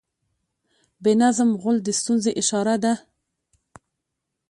بې 1.03 1.13
نظم 1.21 1.49
غول 1.61 1.77
د 1.83 1.87
ستونزې 1.99 2.31
اشاره 2.41 2.75
ده. 2.83 2.93